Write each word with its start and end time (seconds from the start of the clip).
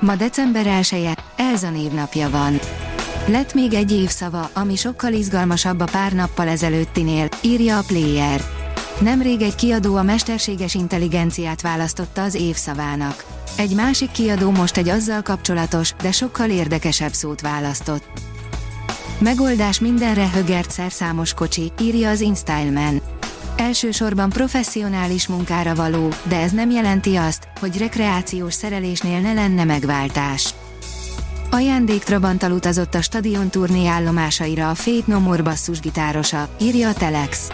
Ma 0.00 0.16
december 0.16 0.66
1 0.66 0.92
-e, 0.92 1.16
Elza 1.36 1.70
névnapja 1.70 2.30
van. 2.30 2.58
Lett 3.26 3.54
még 3.54 3.72
egy 3.74 3.92
évszava, 3.92 4.50
ami 4.52 4.76
sokkal 4.76 5.12
izgalmasabb 5.12 5.80
a 5.80 5.84
pár 5.84 6.12
nappal 6.12 6.48
ezelőttinél, 6.48 7.28
írja 7.40 7.78
a 7.78 7.82
Player. 7.86 8.44
Nemrég 9.00 9.40
egy 9.42 9.54
kiadó 9.54 9.96
a 9.96 10.02
mesterséges 10.02 10.74
intelligenciát 10.74 11.60
választotta 11.60 12.22
az 12.22 12.34
évszavának. 12.34 13.24
Egy 13.56 13.74
másik 13.74 14.10
kiadó 14.10 14.50
most 14.50 14.76
egy 14.76 14.88
azzal 14.88 15.22
kapcsolatos, 15.22 15.92
de 16.02 16.12
sokkal 16.12 16.50
érdekesebb 16.50 17.12
szót 17.12 17.40
választott. 17.40 18.04
Megoldás 19.18 19.80
mindenre 19.80 20.30
högert 20.30 20.70
szerszámos 20.70 21.34
kocsi, 21.34 21.72
írja 21.80 22.10
az 22.10 22.20
InStyleman. 22.20 23.00
Elsősorban 23.56 24.28
professzionális 24.28 25.26
munkára 25.26 25.74
való, 25.74 26.08
de 26.28 26.40
ez 26.40 26.52
nem 26.52 26.70
jelenti 26.70 27.16
azt, 27.16 27.48
hogy 27.60 27.78
rekreációs 27.78 28.54
szerelésnél 28.54 29.20
ne 29.20 29.32
lenne 29.32 29.64
megváltás. 29.64 30.54
Ajándéktrabantal 31.50 32.52
utazott 32.52 32.94
a 32.94 33.02
stadion 33.02 33.48
turné 33.48 33.86
állomásaira 33.86 34.70
a 34.70 34.74
Fate 34.74 35.04
No 35.06 35.18
More 35.18 35.42
basszusgitárosa, 35.42 36.48
írja 36.60 36.88
a 36.88 36.92
Telex. 36.92 37.48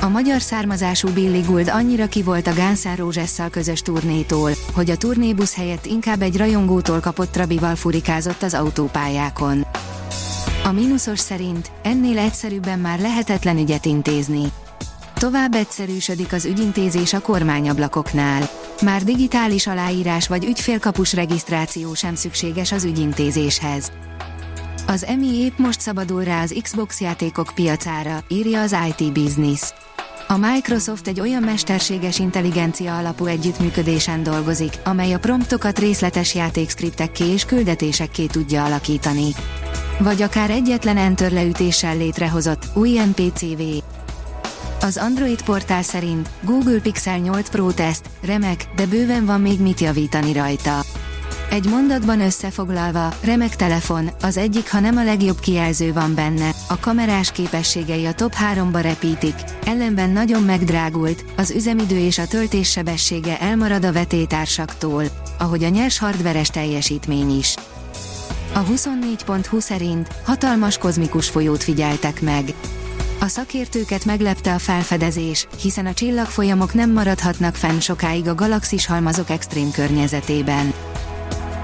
A 0.00 0.08
magyar 0.08 0.40
származású 0.40 1.08
Billy 1.08 1.40
Gould 1.40 1.68
annyira 1.68 2.06
ki 2.06 2.22
volt 2.22 2.46
a 2.46 2.54
Guns 2.54 2.82
N' 2.82 2.96
Roses-szal 2.96 3.48
közös 3.48 3.82
turnétól, 3.82 4.50
hogy 4.72 4.90
a 4.90 4.96
turnébusz 4.96 5.54
helyett 5.54 5.86
inkább 5.86 6.22
egy 6.22 6.36
rajongótól 6.36 7.00
kapott 7.00 7.30
trabival 7.30 7.74
furikázott 7.74 8.42
az 8.42 8.54
autópályákon. 8.54 9.66
A 10.64 10.72
mínuszos 10.72 11.18
szerint 11.18 11.70
ennél 11.82 12.18
egyszerűbben 12.18 12.78
már 12.78 13.00
lehetetlen 13.00 13.58
ügyet 13.58 13.86
intézni. 13.86 14.52
Tovább 15.18 15.54
egyszerűsödik 15.54 16.32
az 16.32 16.44
ügyintézés 16.44 17.12
a 17.12 17.20
kormányablakoknál. 17.20 18.50
Már 18.82 19.04
digitális 19.04 19.66
aláírás 19.66 20.28
vagy 20.28 20.44
ügyfélkapus 20.44 21.12
regisztráció 21.12 21.94
sem 21.94 22.14
szükséges 22.14 22.72
az 22.72 22.84
ügyintézéshez. 22.84 23.92
Az 24.86 25.04
EMI 25.04 25.34
épp 25.34 25.58
most 25.58 25.80
szabadul 25.80 26.24
rá 26.24 26.42
az 26.42 26.54
Xbox 26.62 27.00
játékok 27.00 27.50
piacára, 27.54 28.18
írja 28.28 28.60
az 28.60 28.76
IT 28.88 29.12
Business. 29.12 29.72
A 30.28 30.36
Microsoft 30.36 31.06
egy 31.06 31.20
olyan 31.20 31.42
mesterséges 31.42 32.18
intelligencia 32.18 32.98
alapú 32.98 33.26
együttműködésen 33.26 34.22
dolgozik, 34.22 34.72
amely 34.84 35.12
a 35.12 35.18
promptokat 35.18 35.78
részletes 35.78 36.34
játékszkriptekké 36.34 37.24
és 37.24 37.44
küldetésekké 37.44 38.26
tudja 38.26 38.64
alakítani. 38.64 39.32
Vagy 39.98 40.22
akár 40.22 40.50
egyetlen 40.50 40.96
enter 40.96 41.32
leütéssel 41.32 41.96
létrehozott 41.96 42.62
új 42.74 42.98
NPCV. 42.98 43.62
Az 44.88 44.96
Android 44.96 45.42
portál 45.42 45.82
szerint 45.82 46.28
Google 46.42 46.80
Pixel 46.80 47.18
8 47.18 47.50
Pro 47.50 47.72
teszt, 47.72 48.10
remek, 48.22 48.68
de 48.76 48.86
bőven 48.86 49.26
van 49.26 49.40
még 49.40 49.60
mit 49.60 49.80
javítani 49.80 50.32
rajta. 50.32 50.80
Egy 51.50 51.68
mondatban 51.68 52.20
összefoglalva, 52.20 53.14
remek 53.20 53.56
telefon, 53.56 54.10
az 54.22 54.36
egyik, 54.36 54.70
ha 54.70 54.80
nem 54.80 54.96
a 54.96 55.04
legjobb 55.04 55.40
kijelző 55.40 55.92
van 55.92 56.14
benne, 56.14 56.50
a 56.68 56.78
kamerás 56.80 57.32
képességei 57.32 58.06
a 58.06 58.12
top 58.12 58.34
3-ba 58.54 58.78
repítik, 58.82 59.34
ellenben 59.64 60.10
nagyon 60.10 60.42
megdrágult, 60.42 61.24
az 61.36 61.50
üzemidő 61.50 61.98
és 61.98 62.18
a 62.18 62.26
töltés 62.26 62.70
sebessége 62.70 63.40
elmarad 63.40 63.84
a 63.84 63.92
vetétársaktól, 63.92 65.04
ahogy 65.38 65.64
a 65.64 65.68
nyers 65.68 65.98
hardveres 65.98 66.48
teljesítmény 66.48 67.38
is. 67.38 67.54
A 68.54 68.64
24.20 68.64 69.60
szerint 69.60 70.08
hatalmas 70.24 70.78
kozmikus 70.78 71.28
folyót 71.28 71.62
figyeltek 71.62 72.20
meg. 72.20 72.54
A 73.20 73.26
szakértőket 73.26 74.04
meglepte 74.04 74.54
a 74.54 74.58
felfedezés, 74.58 75.46
hiszen 75.60 75.86
a 75.86 75.94
csillagfolyamok 75.94 76.74
nem 76.74 76.90
maradhatnak 76.90 77.54
fenn 77.54 77.78
sokáig 77.78 78.28
a 78.28 78.34
galaxis 78.34 78.86
halmazok 78.86 79.30
extrém 79.30 79.70
környezetében. 79.70 80.72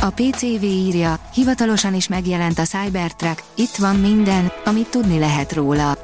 A 0.00 0.10
PCV 0.10 0.62
írja, 0.62 1.18
hivatalosan 1.34 1.94
is 1.94 2.08
megjelent 2.08 2.58
a 2.58 2.62
Cybertruck, 2.62 3.42
itt 3.54 3.76
van 3.76 3.96
minden, 3.96 4.52
amit 4.64 4.88
tudni 4.88 5.18
lehet 5.18 5.52
róla. 5.52 5.98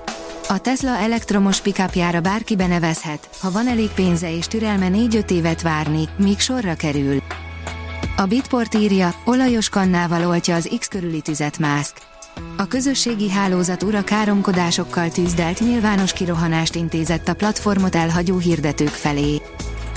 A 0.48 0.58
Tesla 0.58 0.96
elektromos 0.96 1.60
pikapjára 1.60 2.20
bárki 2.20 2.56
benevezhet, 2.56 3.28
ha 3.40 3.50
van 3.50 3.68
elég 3.68 3.88
pénze 3.88 4.36
és 4.36 4.46
türelme 4.46 4.88
4-5 4.92 5.30
évet 5.30 5.62
várni, 5.62 6.08
míg 6.16 6.40
sorra 6.40 6.74
kerül. 6.74 7.22
A 8.16 8.24
Bitport 8.24 8.74
írja, 8.74 9.14
olajos 9.24 9.68
kannával 9.68 10.26
oltja 10.26 10.54
az 10.54 10.70
X 10.78 10.88
körüli 10.88 11.20
tüzet 11.20 11.58
Musk. 11.58 12.13
A 12.56 12.66
közösségi 12.66 13.30
hálózat 13.30 13.82
ura 13.82 14.04
káromkodásokkal 14.04 15.10
tűzdelt 15.10 15.60
nyilvános 15.60 16.12
kirohanást 16.12 16.74
intézett 16.74 17.28
a 17.28 17.34
platformot 17.34 17.94
elhagyó 17.94 18.38
hirdetők 18.38 18.88
felé. 18.88 19.42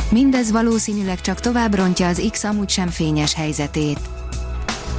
Mindez 0.09 0.51
valószínűleg 0.51 1.21
csak 1.21 1.39
tovább 1.39 1.75
rontja 1.75 2.07
az 2.07 2.27
X 2.31 2.43
amúgy 2.43 2.69
sem 2.69 2.87
fényes 2.87 3.33
helyzetét. 3.33 3.99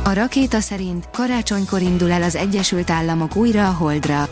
A 0.04 0.12
rakéta 0.12 0.60
szerint 0.60 1.08
karácsonykor 1.12 1.82
indul 1.82 2.10
el 2.10 2.22
az 2.22 2.36
Egyesült 2.36 2.90
Államok 2.90 3.36
újra 3.36 3.68
a 3.68 3.72
Holdra. 3.72 4.28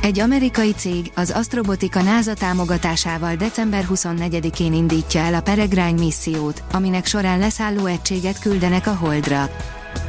Egy 0.00 0.20
amerikai 0.20 0.72
cég, 0.72 1.12
az 1.14 1.30
Astrobotika 1.30 2.02
NASA 2.02 2.34
támogatásával 2.34 3.34
december 3.34 3.86
24-én 3.90 4.72
indítja 4.72 5.20
el 5.20 5.34
a 5.34 5.40
Peregrine 5.40 5.90
missziót, 5.90 6.62
aminek 6.72 7.06
során 7.06 7.38
leszálló 7.38 7.86
egységet 7.86 8.38
küldenek 8.38 8.86
a 8.86 8.94
Holdra. 8.94 9.50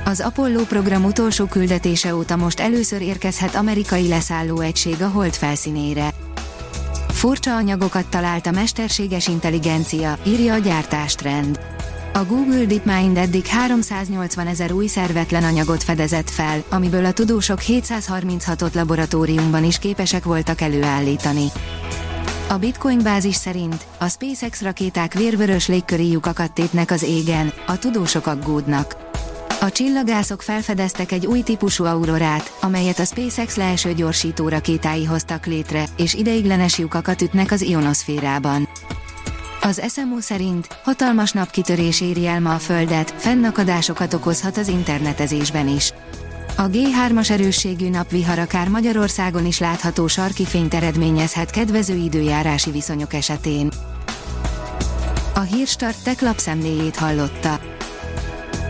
Az 0.06 0.20
Apollo 0.20 0.64
program 0.64 1.06
utolsó 1.06 1.46
küldetése 1.46 2.16
óta 2.16 2.36
most 2.36 2.60
először 2.60 3.02
érkezhet 3.02 3.56
amerikai 3.56 4.08
leszálló 4.08 4.60
egység 4.60 5.02
a 5.02 5.08
Hold 5.08 5.34
felszínére. 5.34 6.14
Furcsa 7.08 7.56
anyagokat 7.56 8.08
talált 8.08 8.48
a 8.48 8.52
mesterséges 8.52 9.28
intelligencia, 9.28 10.18
írja 10.26 10.54
a 10.54 10.58
gyártástrend. 10.58 11.60
A 12.14 12.24
Google 12.26 12.66
DeepMind 12.66 13.18
eddig 13.18 13.46
380 13.46 14.48
ezer 14.48 14.72
új 14.72 14.88
szervetlen 14.88 15.44
anyagot 15.44 15.84
fedezett 15.84 16.30
fel, 16.30 16.64
amiből 16.70 17.06
a 17.06 17.12
tudósok 17.12 17.60
736-ot 17.62 18.74
laboratóriumban 18.74 19.64
is 19.64 19.80
képesek 19.80 20.24
voltak 20.24 20.62
előállítani. 20.62 21.46
A 22.50 22.58
Bitcoin 22.58 23.00
bázis 23.04 23.36
szerint 23.36 23.86
a 23.98 24.08
SpaceX 24.08 24.62
rakéták 24.62 25.14
vérvörös 25.14 25.68
légköri 25.68 26.10
lyukakat 26.10 26.54
tépnek 26.54 26.92
az 26.92 27.04
égen, 27.04 27.54
a 27.68 27.78
tudósok 27.78 28.28
aggódnak. 28.28 29.07
A 29.60 29.72
csillagászok 29.72 30.42
felfedeztek 30.42 31.12
egy 31.12 31.26
új 31.26 31.42
típusú 31.42 31.86
aurorát, 31.86 32.58
amelyet 32.62 33.00
a 33.00 33.06
SpaceX 33.06 33.56
leeső 33.56 33.94
gyorsító 33.94 34.48
rakétái 34.48 35.06
hoztak 35.06 35.46
létre, 35.46 35.86
és 35.96 36.14
ideiglenes 36.14 36.78
lyukakat 36.78 37.22
ütnek 37.22 37.52
az 37.52 37.62
ionoszférában. 37.62 38.70
Az 39.62 39.82
SMO 39.90 40.20
szerint 40.20 40.68
hatalmas 40.84 41.32
napkitörés 41.32 42.02
éri 42.02 42.28
el 42.28 42.40
ma 42.40 42.54
a 42.54 42.58
Földet, 42.58 43.14
fennakadásokat 43.18 44.14
okozhat 44.14 44.58
az 44.58 44.68
internetezésben 44.68 45.68
is. 45.68 45.94
A 46.58 46.70
G3-as 46.70 47.30
erősségű 47.30 47.90
napvihar 47.90 48.40
akár 48.40 48.68
Magyarországon 48.68 49.46
is 49.46 49.60
látható 49.60 50.08
sarki 50.08 50.46
fényt 50.46 50.74
eredményezhet 50.74 51.50
kedvező 51.50 51.96
időjárási 51.96 52.72
viszonyok 52.72 53.14
esetén. 53.14 53.72
A 55.34 55.40
Hírstart 55.40 56.04
tech 56.04 56.24
lapszemléjét 56.24 56.96
hallotta. 56.96 57.77